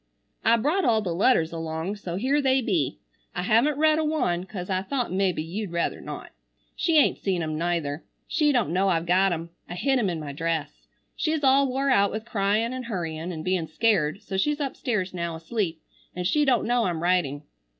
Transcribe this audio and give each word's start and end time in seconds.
"I 0.43 0.57
brought 0.57 0.83
all 0.83 1.03
the 1.03 1.13
letters 1.13 1.51
along 1.51 1.95
so 1.97 2.15
here 2.15 2.41
they 2.41 2.59
be. 2.59 2.97
I 3.35 3.43
havn't 3.43 3.77
read 3.77 3.99
a 3.99 4.03
one, 4.03 4.45
cause 4.45 4.67
I 4.67 4.81
thought 4.81 5.11
mebbe 5.13 5.37
you'd 5.37 5.69
ruther 5.71 6.01
not. 6.01 6.31
She 6.75 6.97
aint 6.97 7.19
seen 7.19 7.43
em 7.43 7.55
neither. 7.55 8.03
She 8.27 8.51
dont 8.51 8.71
know 8.71 8.87
I've 8.89 9.05
got 9.05 9.31
em. 9.31 9.51
I 9.69 9.75
hid 9.75 9.99
em 9.99 10.09
in 10.09 10.19
my 10.19 10.31
dress. 10.33 10.87
She's 11.15 11.43
all 11.43 11.67
wore 11.67 11.91
out 11.91 12.09
with 12.09 12.25
cryin 12.25 12.73
and 12.73 12.85
hurryin, 12.85 13.31
and 13.31 13.45
being 13.45 13.67
scared, 13.67 14.23
so 14.23 14.37
she's 14.37 14.59
upstairs 14.59 15.13
now 15.13 15.35
asleep, 15.35 15.79
an 16.15 16.23
she 16.23 16.45
dont 16.45 16.65
know 16.65 16.85
I'm 16.85 17.03
writing. 17.03 17.43